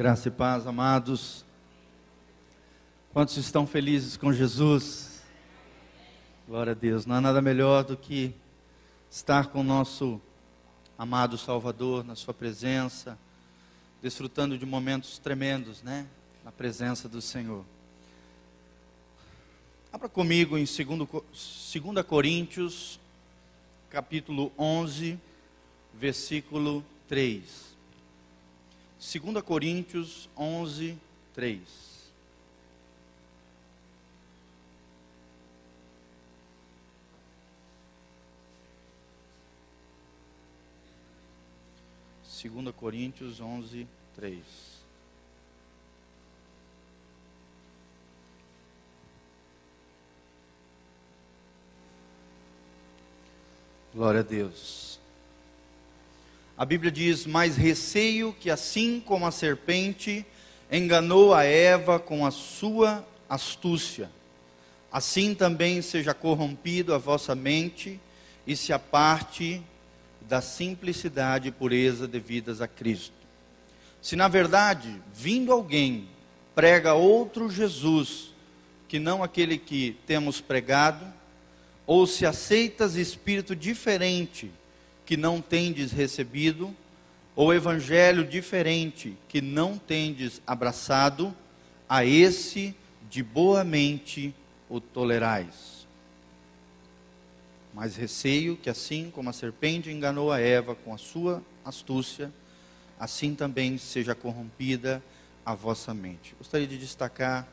[0.00, 1.44] Graça e paz, amados.
[3.12, 5.22] Quantos estão felizes com Jesus?
[6.48, 7.04] Glória a Deus.
[7.04, 8.34] Não há nada melhor do que
[9.10, 10.18] estar com o nosso
[10.96, 13.18] amado Salvador na Sua presença,
[14.00, 16.06] desfrutando de momentos tremendos, né?
[16.42, 17.62] Na presença do Senhor.
[19.92, 22.98] Abra comigo em 2 Coríntios,
[23.90, 25.20] capítulo 11,
[25.92, 27.69] versículo 3.
[29.00, 30.94] 2 Coríntios 11,
[31.34, 31.58] 3.
[42.22, 44.44] Segunda Coríntios 11, 3.
[53.94, 54.89] Glória a Deus.
[56.60, 60.26] A Bíblia diz: Mas receio que, assim como a serpente
[60.70, 64.10] enganou a Eva com a sua astúcia,
[64.92, 67.98] assim também seja corrompido a vossa mente
[68.46, 69.62] e se aparte
[70.20, 73.14] da simplicidade e pureza devidas a Cristo.
[74.02, 76.10] Se na verdade, vindo alguém,
[76.54, 78.34] prega outro Jesus,
[78.86, 81.06] que não aquele que temos pregado,
[81.86, 84.52] ou se aceitas espírito diferente
[85.10, 86.72] que não tendes recebido,
[87.34, 91.34] ou evangelho diferente que não tendes abraçado,
[91.88, 92.76] a esse
[93.10, 94.32] de boa mente
[94.68, 95.84] o tolerais.
[97.74, 102.32] Mas receio que assim como a serpente enganou a Eva com a sua astúcia,
[102.96, 105.02] assim também seja corrompida
[105.44, 106.36] a vossa mente.
[106.38, 107.48] Gostaria de destacar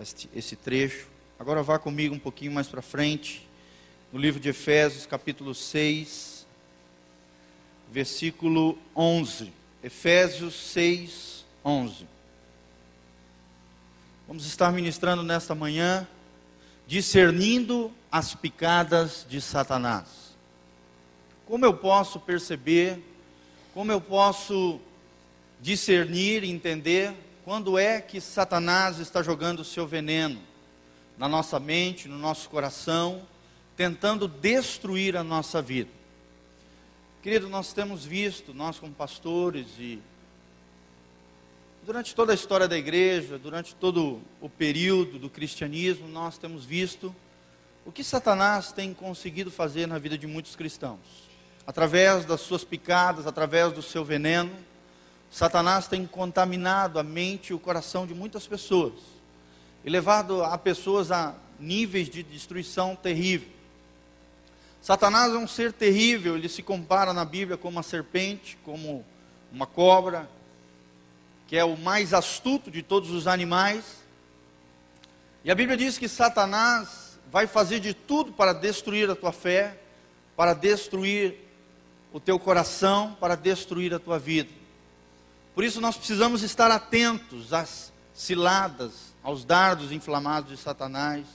[0.00, 1.06] este, esse trecho.
[1.38, 3.48] Agora vá comigo um pouquinho mais para frente,
[4.12, 6.37] no livro de Efésios, capítulo 6
[7.90, 9.52] versículo 11.
[9.82, 12.06] Efésios 6, 11.
[14.26, 16.06] Vamos estar ministrando nesta manhã,
[16.86, 20.36] discernindo as picadas de Satanás.
[21.46, 23.02] Como eu posso perceber,
[23.72, 24.80] como eu posso
[25.60, 30.40] discernir e entender quando é que Satanás está jogando o seu veneno
[31.16, 33.22] na nossa mente, no nosso coração,
[33.76, 35.97] tentando destruir a nossa vida.
[37.20, 39.98] Querido, nós temos visto, nós como pastores e
[41.84, 47.12] durante toda a história da igreja, durante todo o período do cristianismo, nós temos visto
[47.84, 51.00] o que Satanás tem conseguido fazer na vida de muitos cristãos.
[51.66, 54.52] Através das suas picadas, através do seu veneno,
[55.28, 58.92] Satanás tem contaminado a mente e o coração de muitas pessoas
[59.84, 63.57] e levado a pessoas a níveis de destruição terrível.
[64.80, 69.04] Satanás é um ser terrível, ele se compara na Bíblia como uma serpente, como
[69.52, 70.28] uma cobra,
[71.46, 73.84] que é o mais astuto de todos os animais.
[75.44, 79.78] E a Bíblia diz que Satanás vai fazer de tudo para destruir a tua fé,
[80.36, 81.34] para destruir
[82.12, 84.50] o teu coração, para destruir a tua vida.
[85.54, 91.26] Por isso nós precisamos estar atentos às ciladas, aos dardos inflamados de Satanás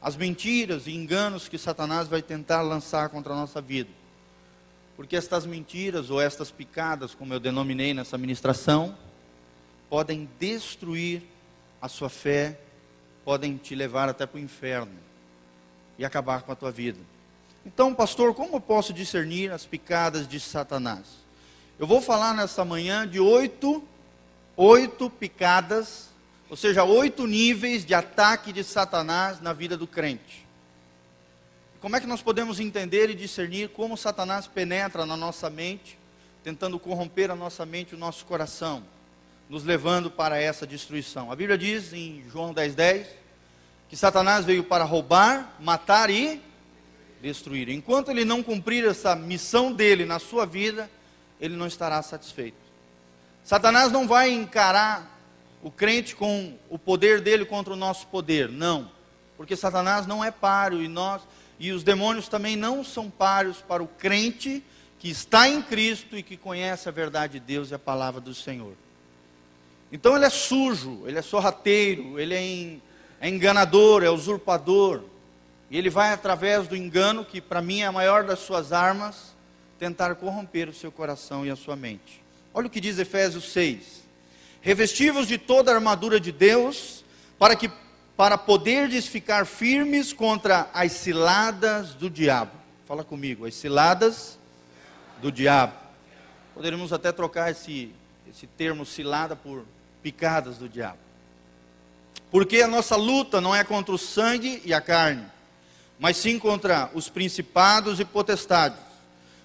[0.00, 3.90] as mentiras e enganos que Satanás vai tentar lançar contra a nossa vida.
[4.96, 8.96] Porque estas mentiras ou estas picadas, como eu denominei nessa ministração,
[9.90, 11.22] podem destruir
[11.80, 12.58] a sua fé,
[13.24, 14.94] podem te levar até para o inferno
[15.98, 16.98] e acabar com a tua vida.
[17.64, 21.26] Então, pastor, como eu posso discernir as picadas de Satanás?
[21.78, 23.82] Eu vou falar nessa manhã de oito,
[24.56, 26.08] oito picadas
[26.48, 30.46] ou seja, oito níveis de ataque de Satanás na vida do crente.
[31.80, 35.98] Como é que nós podemos entender e discernir como Satanás penetra na nossa mente,
[36.42, 38.82] tentando corromper a nossa mente e o nosso coração,
[39.48, 41.30] nos levando para essa destruição?
[41.30, 43.08] A Bíblia diz em João 10,10 10,
[43.88, 46.40] que Satanás veio para roubar, matar e
[47.20, 47.68] destruir.
[47.68, 50.90] Enquanto ele não cumprir essa missão dele na sua vida,
[51.40, 52.56] ele não estará satisfeito.
[53.44, 55.15] Satanás não vai encarar
[55.66, 58.48] o crente com o poder dele contra o nosso poder.
[58.48, 58.88] Não.
[59.36, 61.22] Porque Satanás não é páreo e nós
[61.58, 64.62] e os demônios também não são páreos para o crente
[65.00, 68.32] que está em Cristo e que conhece a verdade de Deus e a palavra do
[68.32, 68.74] Senhor.
[69.90, 72.34] Então ele é sujo, ele é sorrateiro, ele
[73.20, 75.02] é, é enganador, é usurpador.
[75.68, 79.34] E ele vai através do engano, que para mim é a maior das suas armas,
[79.80, 82.22] tentar corromper o seu coração e a sua mente.
[82.54, 84.05] Olha o que diz Efésios 6
[84.66, 87.04] revestivos de toda a armadura de Deus,
[87.38, 87.70] para que
[88.16, 92.50] para poderdes ficar firmes contra as ciladas do diabo.
[92.84, 94.36] Fala comigo, as ciladas
[95.22, 95.74] do diabo.
[96.52, 97.92] Poderíamos até trocar esse
[98.28, 99.64] esse termo cilada por
[100.02, 100.98] picadas do diabo.
[102.28, 105.24] Porque a nossa luta não é contra o sangue e a carne,
[105.96, 108.80] mas sim contra os principados e potestades,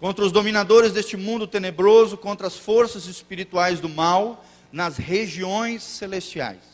[0.00, 4.42] contra os dominadores deste mundo tenebroso, contra as forças espirituais do mal
[4.72, 6.72] nas regiões celestiais.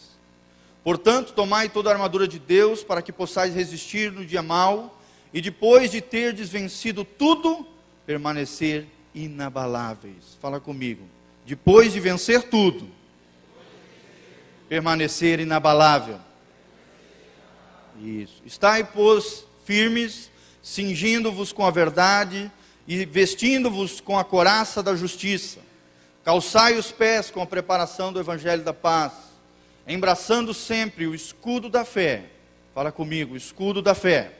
[0.84, 4.98] Portanto, tomai toda a armadura de Deus para que possais resistir no dia mau
[5.34, 7.66] e depois de ter desvencido tudo,
[8.06, 10.38] permanecer inabaláveis.
[10.40, 11.02] Fala comigo.
[11.44, 12.88] Depois de vencer tudo,
[14.68, 16.20] permanecer inabalável.
[18.00, 18.40] Isso.
[18.46, 20.30] Estai, pois, firmes,
[20.62, 22.50] cingindo-vos com a verdade
[22.86, 25.67] e vestindo-vos com a coraça da justiça.
[26.28, 29.14] Calçai os pés com a preparação do evangelho da paz,
[29.86, 32.26] embraçando sempre o escudo da fé.
[32.74, 34.32] Fala comigo, escudo da fé,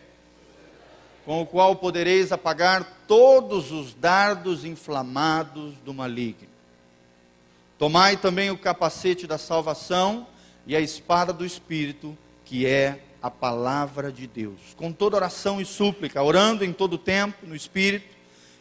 [1.24, 6.50] com o qual podereis apagar todos os dardos inflamados do maligno.
[7.78, 10.26] Tomai também o capacete da salvação
[10.66, 12.14] e a espada do Espírito,
[12.44, 14.60] que é a palavra de Deus.
[14.76, 18.17] Com toda oração e súplica, orando em todo tempo no Espírito,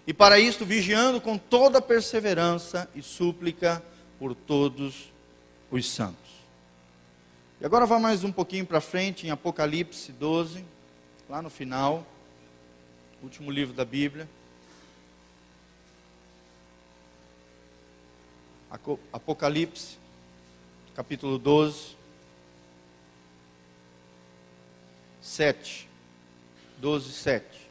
[0.07, 3.83] e para isto vigiando com toda perseverança e súplica
[4.17, 5.11] por todos
[5.69, 6.31] os santos.
[7.59, 10.63] E agora vá mais um pouquinho para frente em Apocalipse 12,
[11.29, 12.07] lá no final,
[13.21, 14.29] último livro da Bíblia.
[19.11, 19.97] Apocalipse,
[20.95, 21.97] capítulo 12,
[25.21, 25.89] 7.
[26.79, 27.66] 12, 7.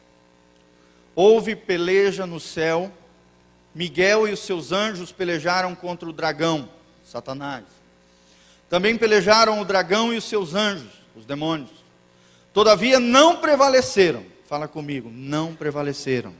[1.17, 2.93] Houve peleja no céu,
[3.75, 6.69] Miguel e os seus anjos pelejaram contra o dragão,
[7.05, 7.65] Satanás.
[8.71, 11.71] Também pelejaram o dragão e os seus anjos, os demônios.
[12.53, 14.25] Todavia não prevaleceram.
[14.47, 16.33] Fala comigo, não prevaleceram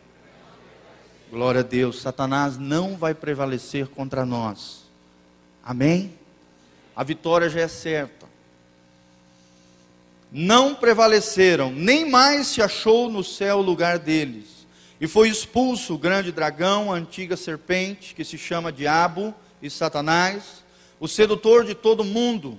[1.31, 4.85] Glória a Deus, Satanás não vai prevalecer contra nós.
[5.63, 6.15] Amém?
[6.95, 8.27] A vitória já é certa.
[10.31, 14.56] Não prevaleceram, nem mais se achou no céu o lugar deles.
[15.01, 20.65] E foi expulso o grande dragão, a antiga serpente, que se chama Diabo e Satanás,
[20.99, 22.59] o sedutor de todo mundo.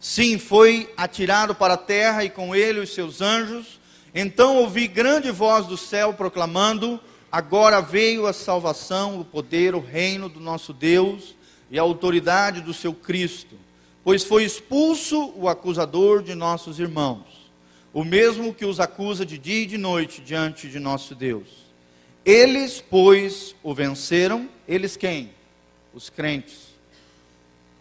[0.00, 3.80] Sim, foi atirado para a terra e com ele os seus anjos.
[4.14, 10.28] Então ouvi grande voz do céu proclamando: Agora veio a salvação, o poder, o reino
[10.28, 11.34] do nosso Deus
[11.70, 13.56] e a autoridade do seu Cristo,
[14.04, 17.43] pois foi expulso o acusador de nossos irmãos,
[17.94, 21.48] o mesmo que os acusa de dia e de noite diante de nosso Deus.
[22.24, 25.30] Eles, pois, o venceram, eles quem?
[25.94, 26.74] Os crentes.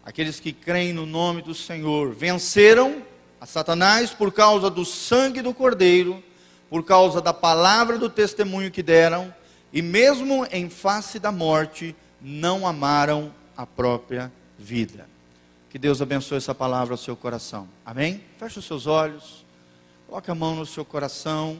[0.06, 3.02] Aqueles que creem no nome do Senhor, venceram
[3.42, 6.24] a Satanás por causa do sangue do Cordeiro,
[6.70, 9.34] por causa da palavra do testemunho que deram
[9.72, 15.10] e mesmo em face da morte, não amaram a própria vida.
[15.72, 17.68] Que Deus abençoe essa palavra ao seu coração.
[17.84, 18.22] Amém?
[18.38, 19.43] Feche os seus olhos,
[20.08, 21.60] coloque a mão no seu coração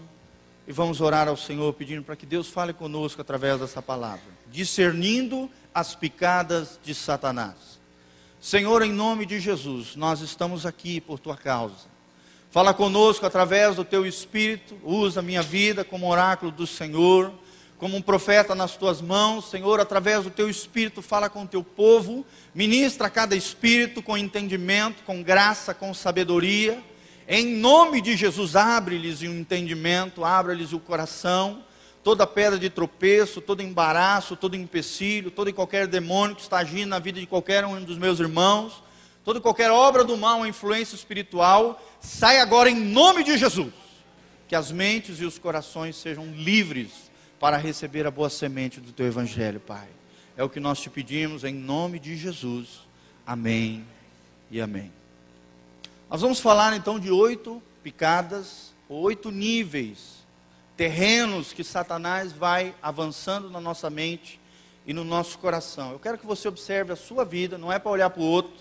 [0.68, 5.50] e vamos orar ao Senhor pedindo para que Deus fale conosco através dessa palavra, discernindo
[5.74, 7.80] as picadas de Satanás.
[8.40, 11.92] Senhor, em nome de Jesus, nós estamos aqui por tua causa.
[12.52, 17.34] Fala conosco através do teu espírito, usa a minha vida como oráculo do Senhor
[17.84, 21.62] como um profeta nas tuas mãos, Senhor, através do teu espírito, fala com o teu
[21.62, 22.26] povo,
[22.56, 26.82] ministra cada espírito com entendimento, com graça, com sabedoria.
[27.28, 31.64] Em nome de Jesus, abre-lhes o entendimento, abre-lhes o coração,
[32.04, 36.90] toda pedra de tropeço, todo embaraço, todo empecilho, todo e qualquer demônio que está agindo
[36.90, 38.84] na vida de qualquer um dos meus irmãos,
[39.24, 43.74] toda e qualquer obra do mal, influência espiritual, sai agora em nome de Jesus.
[44.48, 46.90] Que as mentes e os corações sejam livres
[47.40, 49.88] para receber a boa semente do teu evangelho, Pai.
[50.36, 52.68] É o que nós te pedimos em nome de Jesus.
[53.26, 53.86] Amém
[54.52, 55.03] e amém.
[56.14, 60.24] Nós vamos falar então de oito picadas, oito níveis,
[60.78, 64.40] terrenos que Satanás vai avançando na nossa mente
[64.86, 65.92] e no nosso coração.
[65.92, 68.54] Eu quero que você observe a sua vida, não é para olhar para o outro.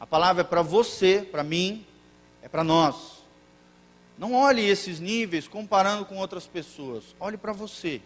[0.00, 1.84] A palavra é para você, para mim,
[2.40, 3.24] é para nós.
[4.16, 7.14] Não olhe esses níveis comparando com outras pessoas.
[7.20, 8.00] Olhe para você.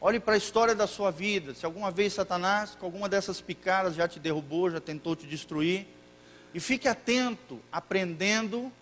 [0.00, 1.52] Olhe para a história da sua vida.
[1.54, 5.86] Se alguma vez Satanás, com alguma dessas picadas, já te derrubou, já tentou te destruir.
[6.54, 8.72] E fique atento, aprendendo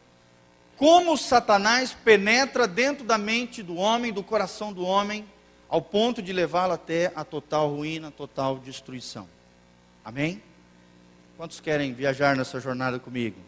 [0.76, 5.24] como Satanás penetra dentro da mente do homem, do coração do homem,
[5.68, 9.28] ao ponto de levá-lo até a total ruína, total destruição.
[10.04, 10.42] Amém?
[11.36, 13.46] Quantos querem viajar nessa jornada comigo?